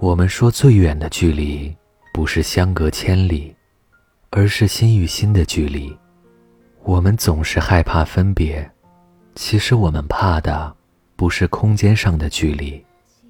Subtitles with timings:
[0.00, 1.74] 我们说最远的距离，
[2.12, 3.52] 不是相隔千里，
[4.30, 5.94] 而是心与心的距离。
[6.84, 8.70] 我们总是害怕分别，
[9.34, 10.72] 其实我们怕的
[11.16, 12.80] 不是空间上的距离，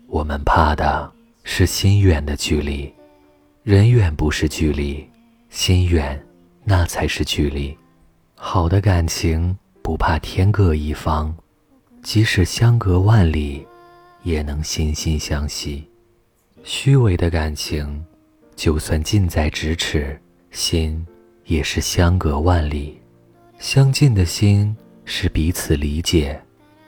[0.09, 1.11] 我们怕的
[1.43, 2.93] 是心远的距离。
[3.63, 5.09] 人远不是距离，
[5.49, 6.23] 心远
[6.65, 7.75] 那才是距离。
[8.35, 11.35] 好的感情不怕天各一方，
[12.03, 13.67] 即使相隔万里，
[14.23, 15.89] 也能心心相惜。
[16.63, 18.05] 虚伪的感情，
[18.55, 20.21] 就算近在咫尺，
[20.51, 21.07] 心
[21.45, 22.99] 也是相隔万里。
[23.59, 26.41] 相近的心是彼此理解、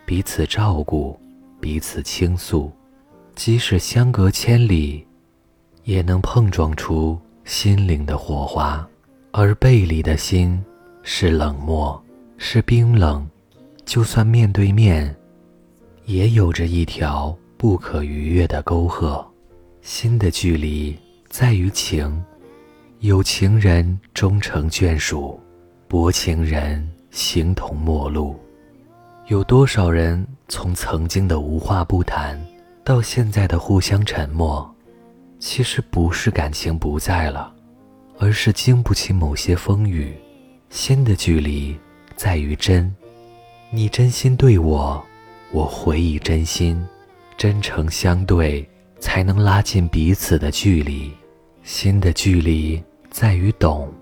[0.05, 1.19] 彼此照顾、
[1.61, 2.71] 彼此倾诉，
[3.35, 5.07] 即使相隔千里。
[5.85, 8.87] 也能碰撞出心灵的火花，
[9.33, 10.63] 而背离的心
[11.03, 12.01] 是冷漠，
[12.37, 13.27] 是冰冷。
[13.87, 15.17] 就算面对面，
[16.05, 19.27] 也有着一条不可逾越的沟壑。
[19.83, 20.97] 心的距离
[21.29, 22.23] 在于情，
[22.99, 25.41] 有情人终成眷属，
[25.89, 28.39] 薄情人形同陌路。
[29.29, 32.39] 有多少人从曾经的无话不谈，
[32.85, 34.69] 到现在的互相沉默？
[35.39, 37.53] 其实不是感情不在了，
[38.19, 40.15] 而是经不起某些风雨。
[40.69, 41.75] 心的距离
[42.15, 42.95] 在于真，
[43.71, 45.03] 你真心对我，
[45.51, 46.87] 我回以真心，
[47.37, 48.69] 真诚相对，
[49.01, 51.11] 才能拉近彼此的距离。
[51.63, 53.93] 心的距离在于懂，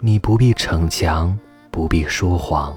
[0.00, 1.38] 你不必逞强，
[1.70, 2.74] 不必说谎，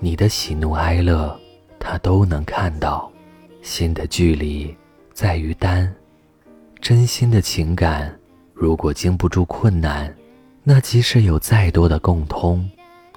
[0.00, 1.38] 你的喜怒哀乐，
[1.78, 3.10] 他都能看到。
[3.60, 4.74] 心的距离
[5.12, 5.92] 在于担。
[6.80, 8.12] 真心的情感，
[8.52, 10.12] 如果经不住困难，
[10.64, 12.68] 那即使有再多的共通，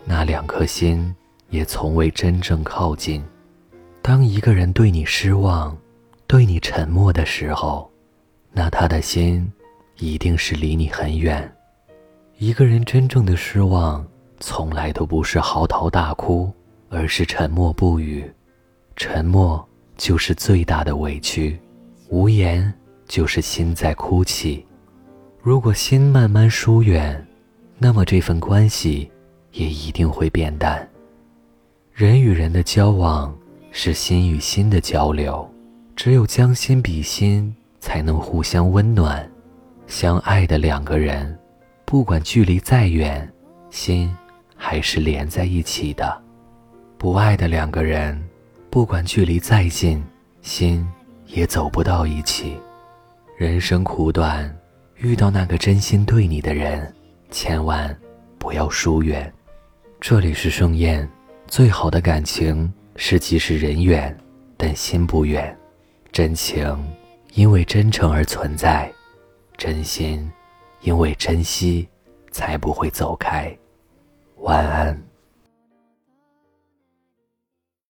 [0.04, 1.16] 那两颗心
[1.50, 3.24] 也从未真正靠近。
[4.04, 5.76] 当一个人对你失望，
[6.28, 7.90] 对你沉默的时候，
[8.52, 9.52] 那他的心
[9.98, 11.52] 一定是离你很远。
[12.38, 14.06] 一个人真正的失望，
[14.40, 16.52] 从来都不是嚎啕大哭，
[16.90, 18.30] 而是沉默不语。
[18.96, 21.60] 沉默就是最大的委屈，
[22.10, 22.74] 无言。
[23.08, 24.66] 就是心在哭泣，
[25.44, 27.24] 如果心慢慢疏远，
[27.78, 29.08] 那么这份关系
[29.52, 30.90] 也一定会变淡。
[31.94, 33.32] 人与人的交往
[33.70, 35.48] 是心与心的交流，
[35.96, 39.28] 只有将心比心，才能互相温暖。
[39.88, 41.38] 相爱的两个人，
[41.86, 43.32] 不管距离再远，
[43.70, 44.14] 心
[44.56, 46.22] 还是连在一起的；
[46.98, 48.22] 不爱的两个人，
[48.70, 50.04] 不管距离再近，
[50.42, 50.86] 心
[51.28, 52.58] 也走不到一起。
[53.38, 54.54] 人生苦短，
[54.98, 56.94] 遇到那个真心对你的人，
[57.32, 57.96] 千万
[58.38, 59.32] 不要疏远。
[60.02, 61.08] 这里是盛宴，
[61.48, 64.16] 最好的感情是即使人远，
[64.58, 65.56] 但心不远。
[66.16, 66.96] 真情
[67.34, 68.90] 因为真诚而存在，
[69.58, 70.32] 真心
[70.80, 71.90] 因为珍惜
[72.32, 73.54] 才不会走开。
[74.38, 74.98] 晚安。